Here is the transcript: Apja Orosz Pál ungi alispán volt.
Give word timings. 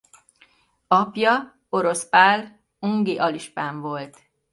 Apja 0.89 1.45
Orosz 1.71 2.05
Pál 2.09 2.55
ungi 2.79 3.17
alispán 3.19 3.79
volt. 3.81 4.17